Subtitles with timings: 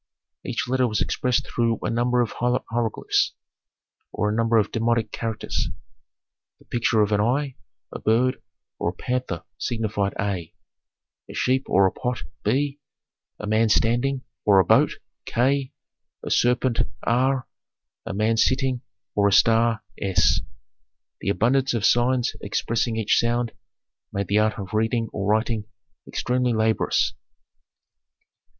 [0.43, 3.33] Each letter was expressed through a number of hieroglyphs,
[4.11, 5.67] or a number of demotic characters.
[6.57, 7.57] The picture of an eye,
[7.91, 8.41] a bird,
[8.79, 10.55] or a panther signified A,
[11.29, 12.79] a sheep or a pot B,
[13.39, 14.93] a man standing or a boat
[15.25, 15.71] K,
[16.25, 17.47] a serpent R,
[18.03, 18.81] a man sitting
[19.13, 20.41] or a star S.
[21.19, 23.51] The abundance of signs expressing each sound
[24.11, 25.65] made the art of reading or writing
[26.07, 27.13] extremely laborious.